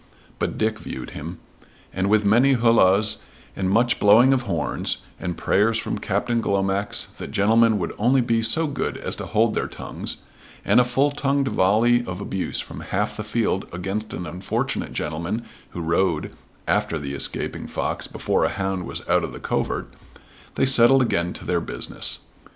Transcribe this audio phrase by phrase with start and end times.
[0.39, 1.37] But Dick viewed him;
[1.93, 3.17] and with many holloas
[3.55, 8.41] and much blowing of horns, and prayers from Captain Glomax that gentlemen would only be
[8.41, 10.23] so good as to hold their tongues,
[10.65, 15.45] and a full tongued volley of abuse from half the field against an unfortunate gentleman
[15.69, 16.33] who rode
[16.67, 19.93] after the escaping fox before a hound was out of the covert,
[20.55, 22.21] they settled again to their business.